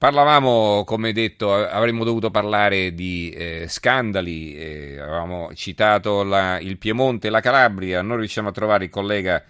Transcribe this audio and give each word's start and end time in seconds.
Parlavamo, 0.00 0.82
come 0.86 1.12
detto, 1.12 1.52
avremmo 1.52 2.04
dovuto 2.04 2.30
parlare 2.30 2.94
di 2.94 3.28
eh, 3.36 3.66
scandali, 3.68 4.54
eh, 4.54 4.98
avevamo 4.98 5.50
citato 5.52 6.22
la, 6.22 6.58
il 6.58 6.78
Piemonte 6.78 7.26
e 7.26 7.30
la 7.30 7.42
Calabria, 7.42 8.00
non 8.00 8.16
riusciamo 8.16 8.48
a 8.48 8.52
trovare 8.52 8.84
il 8.84 8.90
collega 8.90 9.44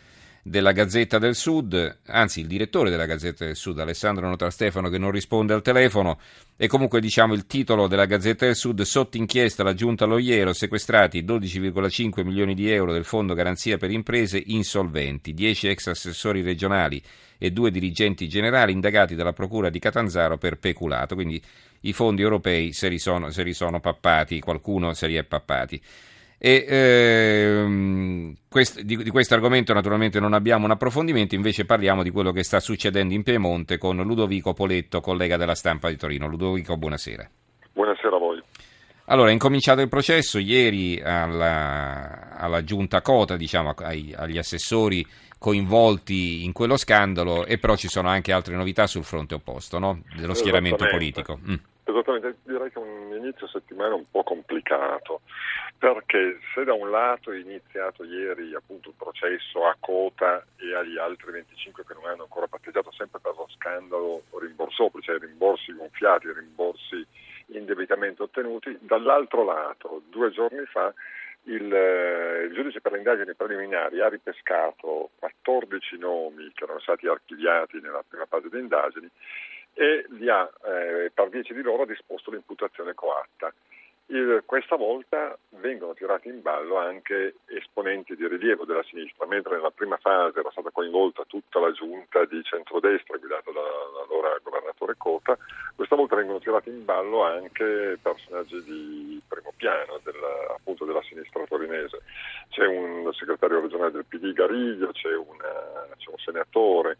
della 0.50 0.72
Gazzetta 0.72 1.20
del 1.20 1.36
Sud, 1.36 1.98
anzi 2.06 2.40
il 2.40 2.48
direttore 2.48 2.90
della 2.90 3.06
Gazzetta 3.06 3.44
del 3.44 3.54
Sud, 3.54 3.78
Alessandro 3.78 4.26
Notrastefano, 4.26 4.88
che 4.88 4.98
non 4.98 5.12
risponde 5.12 5.54
al 5.54 5.62
telefono. 5.62 6.18
E 6.56 6.66
comunque 6.66 7.00
diciamo 7.00 7.34
il 7.34 7.46
titolo 7.46 7.86
della 7.86 8.04
Gazzetta 8.04 8.46
del 8.46 8.56
Sud, 8.56 8.82
sotto 8.82 9.16
inchiesta 9.16 9.62
la 9.62 9.74
giunta 9.74 10.06
Loiero, 10.06 10.52
sequestrati 10.52 11.22
12,5 11.22 12.24
milioni 12.24 12.54
di 12.54 12.68
euro 12.68 12.92
del 12.92 13.04
Fondo 13.04 13.34
Garanzia 13.34 13.76
per 13.76 13.92
Imprese 13.92 14.42
insolventi, 14.44 15.34
10 15.34 15.68
ex 15.68 15.86
assessori 15.86 16.42
regionali 16.42 17.00
e 17.38 17.52
due 17.52 17.70
dirigenti 17.70 18.28
generali 18.28 18.72
indagati 18.72 19.14
dalla 19.14 19.32
Procura 19.32 19.70
di 19.70 19.78
Catanzaro 19.78 20.36
per 20.36 20.58
peculato. 20.58 21.14
Quindi 21.14 21.40
i 21.82 21.92
fondi 21.92 22.22
europei 22.22 22.72
se 22.72 22.88
li 22.88 22.98
sono, 22.98 23.30
se 23.30 23.44
li 23.44 23.54
sono 23.54 23.78
pappati, 23.78 24.40
qualcuno 24.40 24.94
se 24.94 25.06
li 25.06 25.14
è 25.14 25.22
pappati. 25.22 25.80
E, 26.42 26.64
ehm, 26.66 28.34
quest, 28.48 28.80
di, 28.80 28.96
di, 28.96 29.10
questo 29.10 29.34
argomento 29.34 29.74
naturalmente 29.74 30.20
non 30.20 30.32
abbiamo 30.32 30.64
un 30.64 30.70
approfondimento, 30.70 31.34
invece 31.34 31.66
parliamo 31.66 32.02
di 32.02 32.08
quello 32.08 32.32
che 32.32 32.44
sta 32.44 32.60
succedendo 32.60 33.12
in 33.12 33.22
Piemonte 33.22 33.76
con 33.76 33.98
Ludovico 33.98 34.54
Poletto, 34.54 35.02
collega 35.02 35.36
della 35.36 35.54
stampa 35.54 35.90
di 35.90 35.96
Torino. 35.96 36.26
Ludovico, 36.28 36.78
buonasera. 36.78 37.28
Buonasera 37.74 38.16
a 38.16 38.18
voi. 38.18 38.42
Allora, 39.04 39.28
è 39.28 39.32
incominciato 39.32 39.82
il 39.82 39.90
processo 39.90 40.38
ieri 40.38 40.98
alla, 41.04 42.34
alla 42.38 42.64
giunta 42.64 43.02
Cota, 43.02 43.36
diciamo, 43.36 43.74
ai, 43.76 44.14
agli 44.16 44.38
assessori 44.38 45.06
coinvolti 45.38 46.44
in 46.44 46.52
quello 46.54 46.78
scandalo, 46.78 47.44
e 47.44 47.58
però 47.58 47.76
ci 47.76 47.88
sono 47.88 48.08
anche 48.08 48.32
altre 48.32 48.56
novità 48.56 48.86
sul 48.86 49.04
fronte 49.04 49.34
opposto, 49.34 49.78
no? 49.78 50.00
dello 50.16 50.32
schieramento 50.32 50.86
politico. 50.90 51.38
Mm. 51.38 51.54
Esattamente, 51.84 52.36
direi 52.44 52.70
che 52.70 52.80
è 52.80 52.82
un 52.82 52.89
inizio 53.30 53.46
settimana 53.48 53.94
un 53.94 54.04
po' 54.10 54.22
complicato 54.22 55.22
perché 55.78 56.38
se 56.52 56.64
da 56.64 56.74
un 56.74 56.90
lato 56.90 57.32
è 57.32 57.38
iniziato 57.38 58.04
ieri 58.04 58.54
appunto 58.54 58.90
il 58.90 58.94
processo 58.98 59.64
a 59.64 59.76
Cota 59.80 60.44
e 60.56 60.74
agli 60.74 60.98
altri 60.98 61.32
25 61.32 61.84
che 61.86 61.94
non 61.94 62.04
hanno 62.04 62.24
ancora 62.24 62.48
patteggiato 62.48 62.92
sempre 62.92 63.20
per 63.20 63.34
lo 63.36 63.48
scandalo 63.56 64.24
rimborsopoli, 64.38 65.02
cioè 65.02 65.18
rimborsi 65.18 65.72
gonfiati, 65.72 66.30
rimborsi 66.32 67.06
indebitamente 67.52 68.22
ottenuti, 68.22 68.76
dall'altro 68.80 69.42
lato 69.44 70.02
due 70.10 70.30
giorni 70.30 70.64
fa 70.66 70.92
il, 71.44 71.72
eh, 71.72 72.44
il, 72.44 72.52
giudice 72.52 72.82
per 72.82 72.92
le 72.92 72.98
indagini 72.98 73.34
preliminari 73.34 74.00
ha 74.00 74.08
ripescato 74.08 75.10
14 75.18 75.96
nomi 75.98 76.52
che 76.52 76.64
erano 76.64 76.80
stati 76.80 77.06
archiviati 77.06 77.80
nella 77.80 78.04
prima 78.06 78.26
fase 78.26 78.50
di 78.50 78.58
indagini 78.58 79.10
e 79.74 80.04
li 80.10 80.28
ha, 80.28 80.50
eh, 80.64 81.10
per 81.12 81.28
10 81.28 81.54
di 81.54 81.62
loro 81.62 81.82
ha 81.82 81.86
disposto 81.86 82.30
l'imputazione 82.30 82.94
coatta. 82.94 83.52
Il, 84.06 84.42
questa 84.44 84.74
volta 84.74 85.38
vengono 85.50 85.94
tirati 85.94 86.28
in 86.28 86.42
ballo 86.42 86.78
anche 86.78 87.36
esponenti 87.46 88.16
di 88.16 88.26
rilievo 88.26 88.64
della 88.64 88.82
sinistra, 88.82 89.24
mentre 89.26 89.54
nella 89.54 89.70
prima 89.70 89.96
fase 89.98 90.40
era 90.40 90.50
stata 90.50 90.70
coinvolta 90.70 91.22
tutta 91.28 91.60
la 91.60 91.70
giunta 91.70 92.24
di 92.24 92.42
centrodestra 92.42 93.18
guidata 93.18 93.52
dall'allora 93.52 94.36
governatore 94.42 94.96
Cota, 94.96 95.38
questa 95.76 95.94
volta 95.94 96.16
vengono 96.16 96.40
tirati 96.40 96.70
in 96.70 96.84
ballo 96.84 97.22
anche 97.22 97.98
personaggi 98.02 98.60
di 98.64 99.22
primo 99.28 99.52
piano 99.56 100.00
della, 100.02 100.54
appunto 100.56 100.84
della 100.84 101.02
sinistra 101.02 101.44
torinese. 101.46 102.02
C'è 102.48 102.66
un 102.66 103.08
segretario 103.14 103.60
regionale 103.60 103.92
del 103.92 104.06
PD 104.06 104.32
Gariglio, 104.32 104.90
c'è, 104.90 105.14
una, 105.14 105.86
c'è 105.96 106.10
un 106.10 106.18
senatore, 106.18 106.98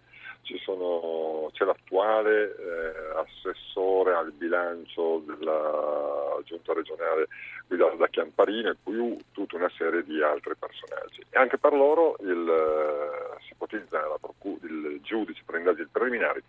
sono, 0.64 1.50
c'è 1.52 1.64
l'attuale 1.64 2.54
eh, 2.56 3.18
assessore 3.18 4.14
al 4.14 4.32
bilancio 4.32 5.22
della 5.26 6.38
giunta 6.44 6.72
regionale 6.72 7.28
guidata 7.66 7.96
da 7.96 8.08
Chiamparino 8.08 8.70
e 8.70 8.76
più 8.82 9.16
tutta 9.32 9.56
una 9.56 9.70
serie 9.76 10.02
di 10.02 10.22
altri 10.22 10.54
personaggi. 10.58 11.24
E 11.30 11.38
anche 11.38 11.58
per 11.58 11.72
loro 11.72 12.16
il, 12.20 12.48
eh, 12.48 13.42
si 13.42 13.52
ipotizza 13.52 13.98
il 14.62 15.00
giudice 15.02 15.42
per 15.44 15.56
indagini 15.56 15.88
preliminari 15.90 16.42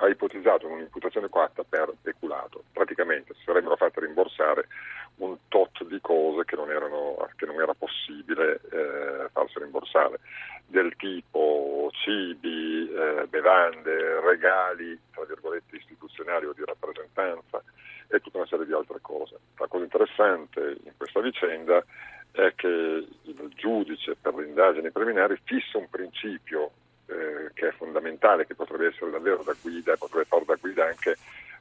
ha 0.00 0.08
ipotizzato 0.08 0.68
un'imputazione 0.68 1.28
coatta 1.28 1.64
per 1.68 1.92
peculato, 2.00 2.62
praticamente 2.72 3.34
si 3.34 3.42
sarebbero 3.44 3.76
fatte 3.76 4.00
rimborsare 4.00 4.68
un 5.16 5.36
tot 5.48 5.84
di 5.84 5.98
cose 6.00 6.44
che 6.44 6.54
non, 6.54 6.70
erano, 6.70 7.28
che 7.34 7.46
non 7.46 7.60
era 7.60 7.74
possibile 7.74 8.60
eh, 8.70 9.28
farsi 9.32 9.58
rimborsare, 9.58 10.20
del 10.66 10.94
tipo 10.96 11.90
cibi, 11.92 12.88
eh, 12.92 13.26
bevande, 13.28 14.20
regali, 14.20 14.98
tra 15.12 15.24
virgolette, 15.24 15.76
istituzionali 15.76 16.46
o 16.46 16.52
di 16.52 16.62
rappresentanza 16.64 17.60
e 18.06 18.20
tutta 18.20 18.38
una 18.38 18.46
serie 18.46 18.66
di 18.66 18.72
altre 18.72 18.98
cose. 19.00 19.36
La 19.56 19.66
cosa 19.66 19.84
interessante 19.84 20.76
in 20.84 20.92
questa 20.96 21.20
vicenda 21.20 21.84
è 22.30 22.52
che 22.54 22.68
il 22.68 23.52
giudice 23.56 24.14
per 24.14 24.34
le 24.34 24.46
indagini 24.46 24.92
preliminari 24.92 25.40
fissa 25.42 25.78
un 25.78 25.88
principio 25.90 26.70
eh, 27.08 27.50
che 27.54 27.68
è 27.68 27.72
fondamentale, 27.72 28.46
che 28.46 28.54
potrebbe 28.54 28.86
essere 28.86 29.10
davvero 29.10 29.42
da 29.42 29.54
guida 29.60 29.92
e 29.92 29.96
potrebbe 29.96 30.26
fare 30.26 30.44
da 30.44 30.56
guida 30.56 30.86
anche 30.86 31.16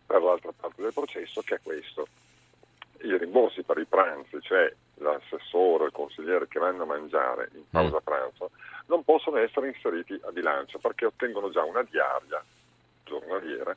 per 0.06 0.22
l'altra 0.22 0.52
parte 0.58 0.82
del 0.82 0.94
processo, 0.94 1.42
che 1.42 1.56
è 1.56 1.60
questo. 1.62 2.08
I 3.02 3.18
rimborsi 3.18 3.64
per 3.64 3.78
i 3.78 3.86
pranzi, 3.86 4.40
cioè 4.42 4.74
l'assessore 4.96 5.84
o 5.84 5.86
il 5.86 5.92
consigliere 5.92 6.48
che 6.48 6.60
vanno 6.60 6.84
a 6.84 6.88
mangiare 6.88 7.50
in 7.54 7.64
pausa 7.70 7.98
mm. 7.98 8.04
pranzo, 8.04 8.52
non 8.88 9.04
possono 9.04 9.38
essere 9.38 9.68
inseriti 9.68 10.20
a 10.24 10.32
bilancio 10.32 10.80
perché 10.80 11.06
ottengono 11.06 11.50
già 11.50 11.64
una 11.64 11.84
diaria 11.84 12.44
giornaliera 13.04 13.76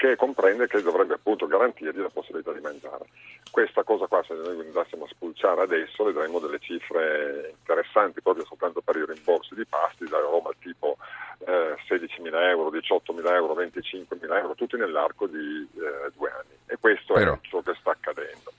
che 0.00 0.16
comprende 0.16 0.66
che 0.66 0.80
dovrebbe 0.80 1.12
appunto 1.12 1.46
garantirgli 1.46 2.00
la 2.00 2.08
possibilità 2.08 2.52
di 2.52 2.60
mangiare. 2.60 3.04
Questa 3.50 3.82
cosa 3.82 4.06
qua, 4.06 4.22
se 4.26 4.32
noi 4.32 4.58
andassimo 4.58 5.04
a 5.04 5.08
spulciare 5.08 5.60
adesso, 5.60 6.04
vedremo 6.04 6.38
delle 6.38 6.58
cifre 6.58 7.52
interessanti 7.58 8.22
proprio 8.22 8.46
soltanto 8.46 8.80
per 8.80 8.96
i 8.96 9.04
rimborsi 9.04 9.54
di 9.54 9.66
pasti, 9.66 10.08
da 10.08 10.18
roba 10.18 10.52
tipo 10.58 10.96
eh, 11.40 11.76
16.000 11.86 12.32
euro, 12.48 12.70
18.000 12.70 13.34
euro, 13.34 13.54
25.000 13.54 14.36
euro, 14.38 14.54
tutti 14.54 14.78
nell'arco 14.78 15.26
di 15.26 15.68
eh, 15.74 16.10
due 16.16 16.30
anni. 16.30 16.56
E 16.64 16.78
questo 16.80 17.12
Però. 17.12 17.34
è 17.34 17.38
ciò 17.42 17.60
che 17.60 17.74
sta 17.78 17.90
accadendo. 17.90 18.52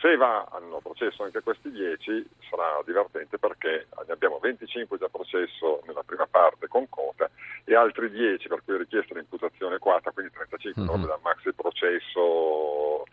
Se 0.00 0.16
va 0.16 0.46
hanno 0.52 0.78
processo 0.78 1.24
anche 1.24 1.40
questi 1.40 1.70
10 1.70 2.26
sarà 2.48 2.80
divertente 2.86 3.38
perché 3.38 3.88
ne 4.06 4.12
abbiamo 4.12 4.38
25 4.38 4.98
già 4.98 5.08
processo 5.08 5.82
nella 5.86 6.02
prima 6.04 6.26
parte 6.30 6.68
con 6.68 6.88
Cota 6.88 7.28
e 7.72 7.76
altri 7.76 8.10
10 8.10 8.48
per 8.48 8.62
cui 8.64 8.74
è 8.74 8.78
richiesta 8.78 9.14
l'imputazione 9.14 9.78
quatta, 9.78 10.10
quindi 10.10 10.32
35 10.32 10.82
mm-hmm. 10.82 11.06
da 11.06 11.18
maxi 11.22 11.52
processo 11.52 13.04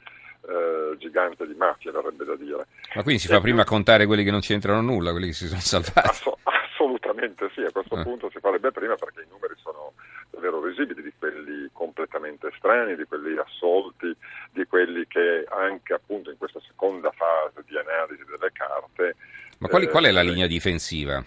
eh, 0.48 0.98
gigante 0.98 1.46
di 1.46 1.54
mafia, 1.54 1.92
verrebbe 1.92 2.26
da 2.26 2.36
dire. 2.36 2.66
Ma 2.96 3.04
quindi 3.04 3.22
si 3.22 3.28
fa 3.28 3.38
e 3.38 3.42
prima 3.42 3.62
più... 3.62 3.72
contare 3.72 4.08
quelli 4.08 4.24
che 4.24 4.32
non 4.32 4.40
c'entrano 4.40 4.82
nulla, 4.82 5.12
quelli 5.12 5.28
che 5.28 5.34
si 5.34 5.46
sono 5.46 5.62
salvati? 5.62 6.10
Ass- 6.10 6.34
assolutamente 6.44 7.52
sì, 7.54 7.62
a 7.62 7.72
questo 7.72 8.00
eh. 8.00 8.04
punto 8.04 8.32
si 8.32 8.40
farebbe 8.40 8.72
prima 8.72 8.96
perché 8.96 9.22
i 9.22 9.28
numeri 9.30 9.54
sono 9.62 9.94
davvero 10.32 10.64
risibili 10.64 11.04
di 11.04 11.14
quelli 11.18 11.70
completamente 11.72 12.48
estranei, 12.48 12.96
di 12.96 13.06
quelli 13.06 13.38
assolti, 13.38 14.16
di 14.52 14.66
quelli 14.66 15.06
che 15.06 15.46
anche 15.50 15.94
appunto 15.94 16.32
in 16.32 16.38
questa 16.38 16.60
seconda 16.66 17.12
fase 17.12 17.64
di 17.68 17.78
analisi 17.78 18.24
delle 18.26 18.52
carte. 18.54 19.16
Ma 19.60 19.68
quali, 19.68 19.86
eh, 19.86 19.90
qual 19.90 20.06
è 20.06 20.12
la 20.12 20.24
linea 20.24 20.48
difensiva? 20.48 21.24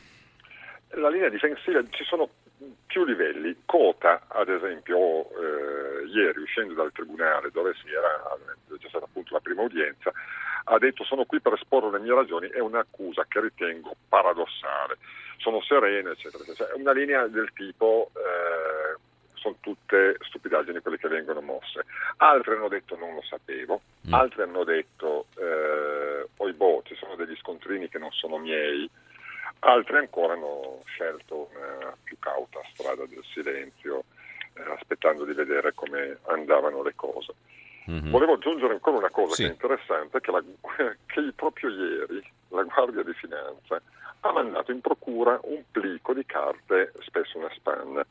La 0.95 1.09
linea 1.09 1.29
difensiva, 1.29 1.81
ci 1.91 2.03
sono 2.03 2.29
più 2.87 3.05
livelli. 3.05 3.57
Cota, 3.65 4.23
ad 4.29 4.49
esempio, 4.49 5.29
eh, 5.31 6.07
ieri 6.07 6.41
uscendo 6.41 6.75
dal 6.75 6.93
tribunale 6.93 7.51
dove 7.51 7.75
si 7.83 7.91
era, 7.91 8.39
c'è 8.79 8.89
stata 8.89 9.05
appunto 9.05 9.35
la 9.35 9.41
prima 9.41 9.63
udienza, 9.63 10.13
ha 10.65 10.79
detto 10.79 11.05
sono 11.05 11.25
qui 11.25 11.41
per 11.41 11.55
esporre 11.55 11.91
le 11.91 11.99
mie 11.99 12.15
ragioni, 12.15 12.49
è 12.49 12.61
un'accusa 12.61 13.25
che 13.29 13.41
ritengo 13.41 13.95
paradossale. 14.09 14.99
Sono 15.39 15.63
sereno, 15.63 16.11
eccetera, 16.11 16.43
eccetera. 16.43 16.73
È 16.73 16.79
una 16.79 16.93
linea 16.93 17.27
del 17.27 17.51
tipo 17.55 18.11
eh, 18.15 18.99
sono 19.41 19.57
tutte 19.61 20.17
stupidaggini 20.21 20.81
quelle 20.81 20.99
che 20.99 21.09
vengono 21.09 21.41
mosse. 21.41 21.85
Altri 22.19 22.55
hanno 22.55 22.69
detto 22.69 22.97
non 22.97 23.15
lo 23.15 23.23
sapevo, 23.23 23.81
mm. 24.07 24.13
altri 24.13 24.43
hanno 24.43 24.65
detto 24.65 25.27
eh, 25.37 26.29
oibò, 26.37 26.83
ci 26.85 26.95
sono 26.95 27.17
degli 27.17 27.35
scontrini 27.37 27.89
che 27.89 27.99
non 27.99 28.11
sono 28.13 28.37
miei, 28.37 28.89
altri 29.61 29.97
ancora 29.99 30.35
hanno 30.35 30.81
scelto 30.87 31.51
una 31.55 31.97
più 32.03 32.17
cauta 32.19 32.61
strada 32.73 33.05
del 33.07 33.25
silenzio, 33.33 34.05
eh, 34.55 34.63
aspettando 34.73 35.25
di 35.25 35.33
vedere 35.33 35.73
come 35.75 36.19
andavano 36.27 36.83
le 36.83 36.95
cose. 36.95 37.35
Mm-hmm. 37.91 38.11
Volevo 38.11 38.35
aggiungere 38.35 38.75
ancora 38.75 38.99
una 38.99 39.11
cosa 39.11 39.35
sì. 39.35 39.43
che 39.43 39.49
è 39.49 39.53
interessante, 39.53 40.21
che, 40.21 40.31
la, 40.31 40.43
che 41.07 41.33
proprio 41.35 41.71
ieri 41.71 42.23
la 42.49 42.63
Guardia 42.63 43.03
di 43.03 43.13
Finanza 43.15 43.81
ha 44.21 44.33
mandato 44.33 44.71
in 44.71 44.81
procura 44.81 45.39
un 45.43 45.63
plico 45.71 46.13
di 46.13 46.25
carte, 46.27 46.93
spesso 47.01 47.39
una 47.39 47.51
spanna, 47.55 48.05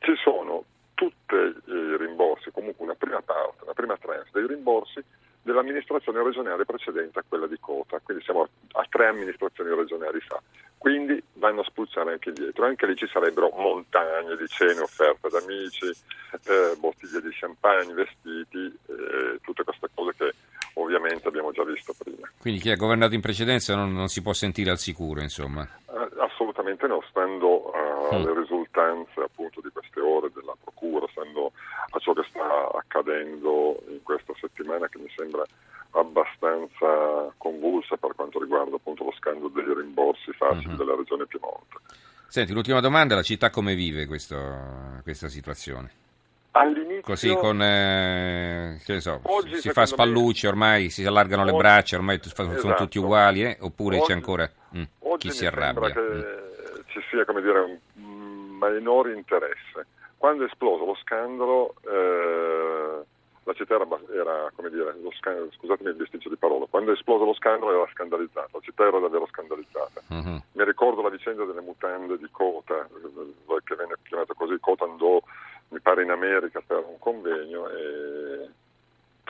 ci 0.00 0.14
sono 0.22 0.64
tutti 0.94 1.34
i 1.34 1.96
rimborsi, 1.96 2.50
comunque 2.50 2.84
una 2.84 2.94
prima 2.94 3.20
parte, 3.22 3.64
una 3.64 3.72
prima 3.72 3.96
tranche 3.96 4.30
dei 4.32 4.46
rimborsi 4.46 5.02
dell'amministrazione 5.48 6.22
regionale 6.22 6.66
precedente 6.66 7.18
a 7.20 7.24
quella 7.26 7.46
di 7.46 7.56
Cota, 7.58 7.98
quindi 8.04 8.22
siamo 8.22 8.46
a, 8.72 8.86
tre 8.88 9.06
amministrazioni 9.06 9.74
regionali 9.74 10.20
fa. 10.20 10.40
Quindi 10.76 11.20
vanno 11.34 11.62
a 11.62 11.64
spulciare 11.64 12.12
anche 12.12 12.32
dietro, 12.32 12.66
anche 12.66 12.86
lì 12.86 12.94
ci 12.94 13.08
sarebbero 13.08 13.50
montagne 13.56 14.36
di 14.36 14.46
cene 14.46 14.80
offerte 14.80 15.28
da 15.28 15.38
amici, 15.38 15.86
eh, 15.86 16.76
bottiglie 16.78 17.22
di 17.22 17.30
champagne, 17.32 17.94
vestiti, 17.94 18.78
eh, 18.86 19.38
tutte 19.40 19.64
queste 19.64 19.88
cose 19.94 20.12
che 20.16 20.34
ovviamente 20.74 21.26
abbiamo 21.26 21.50
già 21.50 21.64
visto 21.64 21.94
prima. 21.98 22.30
Quindi 22.38 22.60
chi 22.60 22.70
ha 22.70 22.76
governato 22.76 23.14
in 23.14 23.20
precedenza 23.22 23.74
non, 23.74 23.92
non 23.92 24.08
si 24.08 24.22
può 24.22 24.32
sentire 24.34 24.70
al 24.70 24.78
sicuro, 24.78 25.20
insomma? 25.22 25.66
Eh, 25.86 26.08
assolutamente 26.20 26.86
no, 26.86 27.02
stando 27.08 27.72
alle 28.10 28.30
mm. 28.30 28.38
risultanze 28.38 29.20
appunto 29.20 29.60
di 29.60 29.70
queste 29.72 30.00
ore 30.00 30.30
della 30.32 30.54
Procura, 30.62 31.06
stando 31.10 31.52
a 31.90 31.98
ciò 31.98 32.12
che 32.12 32.24
sta 32.28 32.84
accadendo 32.98 33.82
in 33.88 34.02
questa 34.02 34.32
settimana 34.40 34.88
che 34.88 34.98
mi 34.98 35.10
sembra 35.14 35.44
abbastanza 35.92 37.32
convulsa 37.38 37.96
per 37.96 38.14
quanto 38.14 38.40
riguarda 38.40 38.76
appunto 38.76 39.04
lo 39.04 39.12
scandalo 39.16 39.48
dei 39.48 39.64
rimborsi 39.64 40.32
facili 40.32 40.72
uh-huh. 40.72 40.76
della 40.76 40.96
regione 40.96 41.26
Piemonte. 41.26 41.76
Senti, 42.26 42.52
l'ultima 42.52 42.80
domanda, 42.80 43.14
la 43.14 43.22
città 43.22 43.48
come 43.48 43.74
vive 43.74 44.06
questo, 44.06 45.00
questa 45.02 45.28
situazione? 45.28 45.90
All'inizio, 46.50 47.02
Così 47.02 47.34
con, 47.34 47.62
eh, 47.62 48.80
che 48.84 49.00
so, 49.00 49.22
si 49.58 49.70
fa 49.70 49.86
spallucci, 49.86 50.44
me, 50.44 50.52
ormai 50.52 50.90
si 50.90 51.04
allargano 51.04 51.42
oggi, 51.42 51.52
le 51.52 51.56
braccia, 51.56 51.96
ormai 51.96 52.18
sono 52.22 52.52
esatto. 52.52 52.74
tutti 52.74 52.98
uguali, 52.98 53.44
eh? 53.44 53.56
oppure 53.60 53.96
oggi, 53.96 54.06
c'è 54.06 54.12
ancora 54.12 54.50
mm, 54.76 54.82
chi 55.18 55.30
si 55.30 55.46
arrabbia? 55.46 55.92
che 55.92 56.00
mm. 56.00 56.22
ci 56.86 57.00
sia, 57.08 57.24
come 57.24 57.40
dire, 57.40 57.60
un 57.60 58.58
minore 58.60 59.14
interesse. 59.14 59.86
Quando 60.18 60.42
è 60.42 60.46
esploso 60.46 60.84
lo 60.84 60.96
scandalo, 60.96 61.74
eh, 61.82 63.04
la 63.44 63.52
città 63.54 63.76
era, 63.76 63.86
era 64.12 64.52
come 64.54 64.68
dire, 64.68 64.94
scandalo, 65.16 65.48
scusatemi 65.52 65.90
il 65.90 65.94
bisticcio 65.96 66.28
di 66.28 66.36
parola, 66.36 66.66
quando 66.68 66.90
è 66.90 66.94
esploso 66.94 67.24
lo 67.24 67.34
scandalo 67.34 67.72
era 67.72 67.90
scandalizzata, 67.92 68.48
la 68.52 68.60
città 68.60 68.86
era 68.86 68.98
davvero 68.98 69.26
scandalizzata. 69.26 70.02
Uh-huh. 70.08 70.42
Mi 70.52 70.64
ricordo 70.64 71.02
la 71.02 71.08
vicenda 71.08 71.44
delle 71.44 71.60
mutande 71.60 72.18
di 72.18 72.28
Cota, 72.30 72.86
che 73.64 73.74
venne 73.76 73.94
chiamata 74.02 74.34
così, 74.34 74.58
Cota 74.60 74.84
andò, 74.84 75.20
mi 75.68 75.80
pare 75.80 76.02
in 76.02 76.10
America 76.10 76.60
per 76.66 76.84
un 76.86 76.98
convegno 76.98 77.68
e 77.68 78.48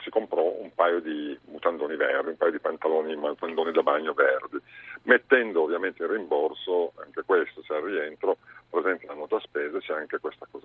si 0.01 0.09
comprò 0.09 0.41
un 0.59 0.73
paio 0.73 0.99
di 1.01 1.37
mutandoni 1.45 1.95
verdi, 1.95 2.29
un 2.29 2.37
paio 2.37 2.51
di 2.51 2.59
pantaloni, 2.59 3.15
mutandoni 3.15 3.71
da 3.71 3.83
bagno 3.83 4.13
verdi, 4.13 4.57
mettendo 5.03 5.63
ovviamente 5.63 6.03
in 6.03 6.11
rimborso 6.11 6.93
anche 7.03 7.23
questo, 7.25 7.61
cioè 7.61 7.77
al 7.77 7.83
rientro, 7.83 8.37
presente 8.69 9.05
la 9.07 9.13
nota 9.13 9.39
spese, 9.39 9.79
c'è 9.79 9.93
anche 9.93 10.19
questa 10.19 10.47
cosa 10.49 10.58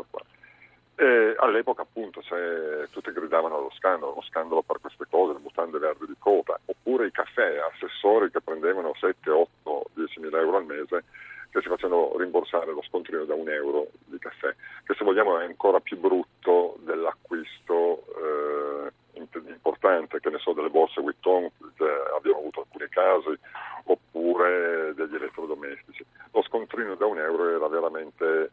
all'epoca 1.55 1.83
appunto 1.83 2.21
cioè, 2.23 2.89
tutti 2.91 3.13
gridavano 3.13 3.57
allo 3.57 3.71
scandalo, 3.77 4.15
lo 4.15 4.23
scandalo 4.23 4.63
per 4.63 4.81
queste 4.81 5.07
cose, 5.09 5.35
le 5.35 5.39
mutande 5.39 5.79
verdi 5.79 6.07
di 6.07 6.17
coda, 6.19 6.59
oppure 6.65 7.07
i 7.07 7.13
caffè, 7.13 7.59
assessori 7.73 8.31
che 8.31 8.41
prendevano 8.41 8.93
7, 8.99 9.31
8, 9.31 9.85
10 9.95 10.21
mila 10.21 10.41
euro 10.41 10.57
al 10.57 10.67
mese 10.67 11.05
che 11.51 11.61
si 11.61 11.69
facevano 11.69 12.17
rimborsare 12.17 12.73
lo 12.73 12.83
scontrino 12.83 13.25
da 13.25 13.35
un 13.35 13.49
euro 13.49 13.87
di 14.07 14.19
caffè, 14.19 14.53
che 14.85 14.95
se 14.95 15.05
vogliamo 15.05 15.39
è 15.39 15.45
ancora 15.45 15.79
più 15.79 15.97
brutto 15.97 16.77
dell'acquisto 16.81 18.03
eh, 18.19 18.91
importante, 19.13 20.19
che 20.19 20.31
ne 20.31 20.39
so, 20.39 20.53
delle 20.53 20.71
borse 20.71 20.99
Witton, 20.99 21.49
che 21.77 21.85
abbiamo 22.17 22.39
avuto 22.39 22.63
alcuni 22.63 22.89
casi, 22.89 23.39
oppure 23.85 24.95
degli 24.97 25.15
elettrodomestici. 25.15 26.05
Lo 26.33 26.43
scontrino 26.43 26.97
da 26.97 27.07
un 27.07 27.19
euro 27.19 27.49
era 27.49 27.69
veramente 27.69 28.51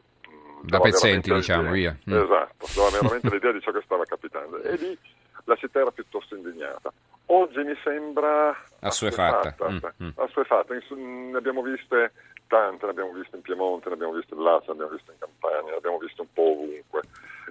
da 0.62 0.80
pezzenti, 0.80 1.32
diciamo, 1.32 1.70
via. 1.70 1.96
Mm. 2.08 2.12
Esatto, 2.12 2.66
dava 2.74 2.90
veramente 2.90 3.28
l'idea 3.30 3.52
di 3.52 3.60
ciò 3.60 3.70
che 3.70 3.82
stava 3.84 4.04
capitando. 4.04 4.60
E 4.62 4.76
lì 4.76 4.98
la 5.44 5.56
città 5.56 5.80
era 5.80 5.90
piuttosto 5.90 6.34
indignata. 6.34 6.92
Oggi 7.26 7.62
mi 7.62 7.76
sembra 7.82 8.56
assuefatta. 8.80 9.68
Mm, 9.68 9.78
mm. 10.02 10.08
assuefatta. 10.16 10.74
Ne 10.74 11.36
abbiamo 11.36 11.62
viste 11.62 12.12
tante, 12.46 12.84
ne 12.84 12.90
abbiamo 12.90 13.12
viste 13.12 13.36
in 13.36 13.42
Piemonte, 13.42 13.88
ne 13.88 13.94
abbiamo 13.94 14.12
viste 14.12 14.34
in 14.34 14.42
Lazio, 14.42 14.72
ne 14.74 14.82
abbiamo 14.82 14.92
viste 14.92 15.12
in 15.12 15.18
Campania, 15.18 15.70
ne 15.70 15.76
abbiamo 15.76 15.98
viste 15.98 16.20
un 16.20 16.32
po' 16.32 16.52
ovunque. 16.52 17.00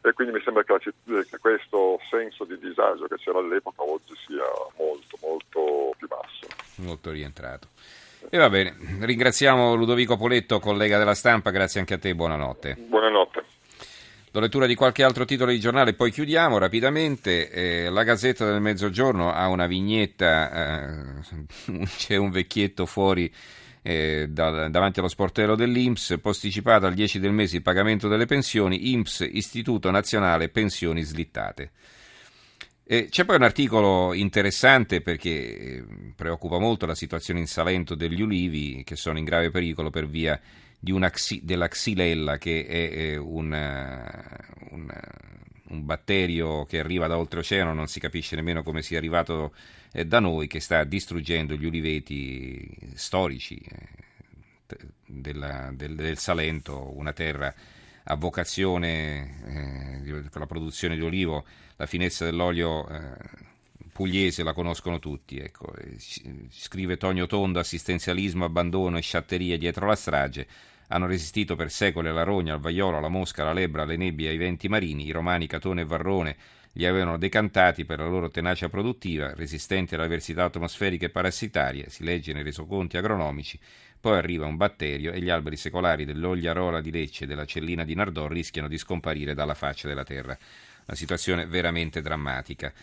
E 0.04 0.14
quindi 0.14 0.34
mi 0.34 0.42
sembra 0.44 0.64
che, 0.64 0.80
città, 0.80 1.22
che 1.30 1.38
questo 1.40 2.00
senso 2.10 2.44
di 2.46 2.58
disagio 2.60 3.08
che 3.08 3.18
c'era 3.18 3.40
all'epoca 3.40 3.84
oggi 3.84 4.14
sia 4.26 4.46
molto, 4.78 5.18
molto 5.22 5.94
più 5.98 6.08
basso. 6.08 6.48
Molto 6.78 7.12
rientrato. 7.12 7.68
E 8.34 8.38
va 8.38 8.50
bene, 8.50 8.74
ringraziamo 9.02 9.76
Ludovico 9.76 10.16
Poletto, 10.16 10.62
collega 10.62 10.98
della 10.98 11.16
stampa, 11.16 11.50
grazie 11.50 11.82
anche 11.82 11.96
a 11.96 11.98
te, 11.98 12.16
buonanotte. 12.16 12.78
Buonanotte. 12.88 13.44
Do 14.32 14.40
lettura 14.40 14.68
di 14.68 14.74
qualche 14.74 15.04
altro 15.04 15.26
titolo 15.26 15.52
di 15.52 15.60
giornale 15.60 15.96
poi 15.96 16.12
chiudiamo 16.12 16.58
rapidamente. 16.58 17.50
Eh, 17.50 17.90
la 17.90 18.04
Gazzetta 18.04 18.46
del 18.46 18.62
Mezzogiorno 18.62 19.34
ha 19.34 19.50
una 19.50 19.68
vignetta, 19.68 20.80
eh, 20.80 21.84
c'è 21.98 22.16
un 22.16 22.32
vecchietto 22.32 22.86
fuori 22.86 23.30
eh, 23.82 24.28
da, 24.30 24.70
davanti 24.70 25.00
allo 25.00 25.10
sportello 25.10 25.56
dell'Inps, 25.56 26.18
posticipato 26.22 26.86
al 26.86 26.94
10 26.94 27.20
del 27.20 27.34
mese 27.34 27.58
il 27.58 27.64
pagamento 27.64 28.08
delle 28.08 28.28
pensioni, 28.28 28.94
Inps, 28.94 29.28
Istituto 29.30 29.92
Nazionale 29.92 30.48
Pensioni 30.48 31.02
Slittate. 31.02 31.72
Eh, 32.92 33.08
c'è 33.10 33.24
poi 33.24 33.38
un 33.38 33.44
articolo 33.44 34.14
interessante 34.14 35.00
perché 35.00 35.30
eh, 35.30 35.86
preoccupa 36.14 36.60
molto 36.60 36.86
la 36.86 36.94
situazione 36.94 37.40
in 37.40 37.48
Salento 37.48 37.96
degli 37.96 38.22
ulivi 38.22 38.84
che 38.84 38.98
sono 38.98 39.18
in 39.18 39.24
grave 39.24 39.50
pericolo 39.50 39.90
per 39.90 40.10
via 40.10 40.38
xi, 41.10 41.40
della 41.42 41.70
xylella 41.70 42.38
che 42.38 42.66
è 42.66 43.16
una, 43.16 44.38
una, 44.72 45.02
un 45.70 45.86
batterio 45.86 46.66
che 46.66 46.80
arriva 46.80 47.08
da 47.08 47.18
oltreoceano, 47.18 47.74
non 47.74 47.88
si 47.88 48.02
capisce 48.02 48.36
nemmeno 48.36 48.62
come 48.62 48.82
sia 48.82 48.98
arrivato 48.98 49.54
eh, 49.94 50.04
da 50.04 50.20
noi, 50.20 50.48
che 50.48 50.60
sta 50.60 50.84
distruggendo 50.84 51.56
gli 51.56 51.66
uliveti 51.66 52.78
storici 52.96 53.56
eh, 53.56 54.78
della, 55.06 55.72
del, 55.74 55.96
del 55.96 56.18
Salento, 56.18 56.92
una 56.94 57.14
terra 57.14 57.56
a 58.04 58.16
vocazione 58.16 60.02
eh, 60.04 60.30
la 60.34 60.46
produzione 60.46 60.96
di 60.96 61.02
olivo, 61.02 61.46
la 61.76 61.86
finezza 61.86 62.26
dell'olio 62.26 62.88
eh, 62.90 63.18
pugliese 63.92 64.44
la 64.44 64.54
conoscono 64.54 65.00
tutti. 65.00 65.38
Ecco. 65.38 65.74
Scrive 66.50 66.98
Tonio 66.98 67.28
Tondo, 67.28 67.60
assistenzialismo, 67.60 68.46
abbandono 68.46 68.98
e 68.98 69.02
sciatteria 69.02 69.58
dietro 69.58 69.86
la 69.86 69.96
strage. 69.96 70.48
Hanno 70.88 71.06
resistito 71.06 71.56
per 71.56 71.72
secoli 71.72 72.10
alla 72.10 72.24
rogna, 72.24 72.54
al 72.54 72.60
vaiolo, 72.60 72.98
alla 72.98 73.08
mosca, 73.08 73.44
alla 73.44 73.54
lebbra, 73.54 73.84
alle 73.84 73.96
nebbie, 73.96 74.30
ai 74.30 74.38
venti 74.38 74.68
marini. 74.68 75.06
I 75.06 75.12
romani 75.12 75.48
Catone 75.48 75.82
e 75.82 75.86
Varrone 75.86 76.38
li 76.74 76.86
avevano 76.86 77.18
decantati 77.18 77.86
per 77.86 78.00
la 78.00 78.08
loro 78.08 78.30
tenacia 78.30 78.70
produttiva, 78.70 79.34
resistenti 79.34 79.96
alle 79.96 80.06
avversità 80.06 80.46
atmosferiche 80.46 81.06
e 81.06 81.10
parassitarie, 81.10 81.90
si 81.90 82.04
legge 82.04 82.34
nei 82.34 82.44
resoconti 82.44 82.98
agronomici, 82.98 83.60
poi 84.00 84.18
arriva 84.18 84.46
un 84.46 84.56
batterio 84.56 85.12
e 85.12 85.22
gli 85.22 85.30
alberi 85.30 85.58
secolari 85.58 86.06
dell'Ogliarola 86.06 86.82
di 86.82 86.92
Lecce 86.92 87.26
e 87.26 87.28
della 87.28 87.46
Cellina 87.46 87.84
di 87.84 87.94
Nardò 87.94 88.28
rischiano 88.28 88.68
di 88.68 88.78
scomparire 88.78 89.34
dalla 89.34 89.54
faccia 89.54 89.88
della 89.88 90.04
terra. 90.04 90.36
Una 90.86 90.98
situazione 90.98 91.46
veramente 91.46 92.02
drammatica. 92.02 92.74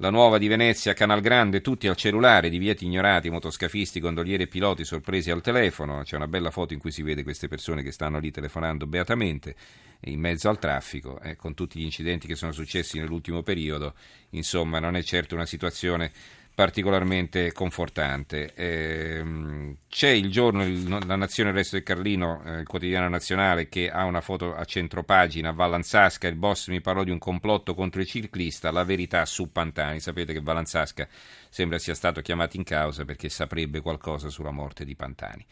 La 0.00 0.10
nuova 0.10 0.36
di 0.36 0.46
Venezia, 0.46 0.92
Canal 0.92 1.22
Grande, 1.22 1.62
tutti 1.62 1.88
al 1.88 1.96
cellulare, 1.96 2.50
divieti 2.50 2.84
ignorati, 2.84 3.30
motoscafisti, 3.30 3.98
gondolieri 3.98 4.42
e 4.42 4.46
piloti 4.46 4.84
sorpresi 4.84 5.30
al 5.30 5.40
telefono. 5.40 6.02
C'è 6.02 6.16
una 6.16 6.28
bella 6.28 6.50
foto 6.50 6.74
in 6.74 6.78
cui 6.78 6.90
si 6.90 7.00
vede 7.00 7.22
queste 7.22 7.48
persone 7.48 7.82
che 7.82 7.92
stanno 7.92 8.18
lì 8.18 8.30
telefonando 8.30 8.86
beatamente 8.86 9.56
in 10.00 10.20
mezzo 10.20 10.50
al 10.50 10.58
traffico, 10.58 11.18
eh, 11.22 11.34
con 11.36 11.54
tutti 11.54 11.78
gli 11.78 11.84
incidenti 11.84 12.26
che 12.26 12.34
sono 12.34 12.52
successi 12.52 12.98
nell'ultimo 12.98 13.42
periodo. 13.42 13.94
Insomma, 14.32 14.80
non 14.80 14.96
è 14.96 15.02
certo 15.02 15.34
una 15.34 15.46
situazione 15.46 16.12
particolarmente 16.56 17.52
confortante. 17.52 18.54
Eh, 18.54 19.76
c'è 19.90 20.08
il 20.08 20.30
giorno, 20.30 20.64
il, 20.64 20.88
la 21.06 21.14
Nazione 21.14 21.50
il 21.50 21.56
Resto 21.56 21.76
del 21.76 21.84
Carlino, 21.84 22.42
eh, 22.46 22.60
il 22.60 22.66
quotidiano 22.66 23.10
nazionale, 23.10 23.68
che 23.68 23.90
ha 23.90 24.04
una 24.04 24.22
foto 24.22 24.54
a 24.54 24.64
centropagina, 24.64 25.52
Vallanzasca, 25.52 26.26
il 26.28 26.36
boss 26.36 26.68
mi 26.68 26.80
parlò 26.80 27.04
di 27.04 27.10
un 27.10 27.18
complotto 27.18 27.74
contro 27.74 28.00
il 28.00 28.06
ciclista, 28.06 28.70
la 28.70 28.84
verità 28.84 29.26
su 29.26 29.52
Pantani. 29.52 30.00
Sapete 30.00 30.32
che 30.32 30.40
Vallanzasca 30.40 31.06
sembra 31.50 31.78
sia 31.78 31.94
stato 31.94 32.22
chiamato 32.22 32.56
in 32.56 32.64
causa 32.64 33.04
perché 33.04 33.28
saprebbe 33.28 33.82
qualcosa 33.82 34.30
sulla 34.30 34.50
morte 34.50 34.86
di 34.86 34.96
Pantani. 34.96 35.44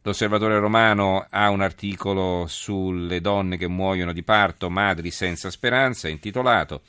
L'osservatore 0.00 0.58
romano 0.58 1.26
ha 1.28 1.50
un 1.50 1.60
articolo 1.60 2.46
sulle 2.48 3.20
donne 3.20 3.58
che 3.58 3.68
muoiono 3.68 4.14
di 4.14 4.22
parto, 4.22 4.70
madri 4.70 5.10
senza 5.10 5.50
speranza, 5.50 6.08
intitolato 6.08 6.80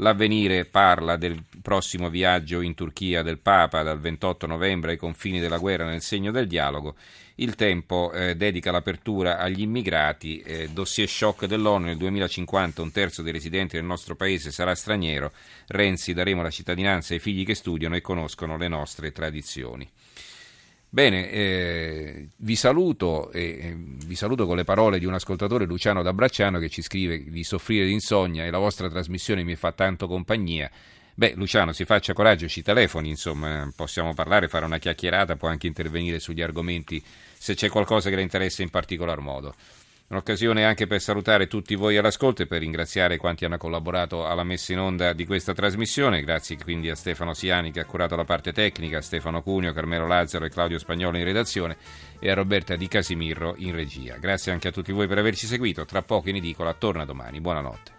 L'avvenire 0.00 0.64
parla 0.64 1.16
del 1.16 1.44
prossimo 1.60 2.08
viaggio 2.08 2.62
in 2.62 2.74
Turchia 2.74 3.22
del 3.22 3.38
Papa 3.38 3.82
dal 3.82 4.00
28 4.00 4.46
novembre 4.46 4.92
ai 4.92 4.96
confini 4.96 5.40
della 5.40 5.58
guerra 5.58 5.84
nel 5.84 6.00
segno 6.00 6.30
del 6.30 6.46
dialogo. 6.46 6.94
Il 7.34 7.54
tempo 7.54 8.10
eh, 8.12 8.34
dedica 8.34 8.70
l'apertura 8.70 9.38
agli 9.38 9.60
immigrati. 9.60 10.40
Eh, 10.40 10.70
dossier 10.72 11.06
shock 11.06 11.44
dell'ONU 11.44 11.84
nel 11.84 11.98
2050 11.98 12.80
un 12.80 12.92
terzo 12.92 13.20
dei 13.20 13.32
residenti 13.32 13.76
del 13.76 13.84
nostro 13.84 14.16
paese 14.16 14.50
sarà 14.50 14.74
straniero. 14.74 15.32
Renzi 15.66 16.14
daremo 16.14 16.40
la 16.40 16.50
cittadinanza 16.50 17.12
ai 17.12 17.20
figli 17.20 17.44
che 17.44 17.54
studiano 17.54 17.94
e 17.94 18.00
conoscono 18.00 18.56
le 18.56 18.68
nostre 18.68 19.12
tradizioni. 19.12 19.86
Bene, 20.92 21.30
eh, 21.30 22.28
vi 22.38 22.56
saluto 22.56 23.30
e 23.30 23.42
eh, 23.42 23.76
vi 23.76 24.16
saluto 24.16 24.44
con 24.44 24.56
le 24.56 24.64
parole 24.64 24.98
di 24.98 25.04
un 25.04 25.14
ascoltatore 25.14 25.64
Luciano 25.64 26.02
da 26.02 26.12
Bracciano 26.12 26.58
che 26.58 26.68
ci 26.68 26.82
scrive 26.82 27.30
di 27.30 27.44
soffrire 27.44 27.84
di 27.86 27.92
insonnia 27.92 28.44
e 28.44 28.50
la 28.50 28.58
vostra 28.58 28.88
trasmissione 28.90 29.44
mi 29.44 29.54
fa 29.54 29.70
tanto 29.70 30.08
compagnia. 30.08 30.68
Beh, 31.14 31.34
Luciano, 31.36 31.72
si 31.72 31.84
faccia 31.84 32.12
coraggio, 32.12 32.48
ci 32.48 32.62
telefoni, 32.62 33.08
insomma, 33.08 33.72
possiamo 33.76 34.14
parlare, 34.14 34.48
fare 34.48 34.64
una 34.64 34.78
chiacchierata, 34.78 35.36
può 35.36 35.46
anche 35.46 35.68
intervenire 35.68 36.18
sugli 36.18 36.42
argomenti 36.42 37.00
se 37.38 37.54
c'è 37.54 37.68
qualcosa 37.68 38.10
che 38.10 38.16
le 38.16 38.22
interessa 38.22 38.62
in 38.62 38.70
particolar 38.70 39.20
modo. 39.20 39.54
Un'occasione 40.10 40.64
anche 40.64 40.88
per 40.88 41.00
salutare 41.00 41.46
tutti 41.46 41.76
voi 41.76 41.96
all'ascolto 41.96 42.42
e 42.42 42.46
per 42.48 42.58
ringraziare 42.58 43.16
quanti 43.16 43.44
hanno 43.44 43.58
collaborato 43.58 44.26
alla 44.26 44.42
messa 44.42 44.72
in 44.72 44.80
onda 44.80 45.12
di 45.12 45.24
questa 45.24 45.54
trasmissione. 45.54 46.22
Grazie 46.22 46.58
quindi 46.60 46.90
a 46.90 46.96
Stefano 46.96 47.32
Siani 47.32 47.70
che 47.70 47.78
ha 47.78 47.84
curato 47.84 48.16
la 48.16 48.24
parte 48.24 48.52
tecnica, 48.52 48.98
a 48.98 49.02
Stefano 49.02 49.40
Cunio, 49.40 49.72
Carmelo 49.72 50.08
Lazzaro 50.08 50.46
e 50.46 50.50
Claudio 50.50 50.80
Spagnolo 50.80 51.16
in 51.16 51.22
redazione 51.22 51.76
e 52.18 52.28
a 52.28 52.34
Roberta 52.34 52.74
Di 52.74 52.88
Casimirro 52.88 53.54
in 53.58 53.72
regia. 53.72 54.16
Grazie 54.16 54.50
anche 54.50 54.66
a 54.66 54.72
tutti 54.72 54.90
voi 54.90 55.06
per 55.06 55.18
averci 55.18 55.46
seguito. 55.46 55.84
Tra 55.84 56.02
poco 56.02 56.28
in 56.28 56.36
edicola 56.36 56.74
torna 56.74 57.04
domani. 57.04 57.40
Buonanotte. 57.40 57.98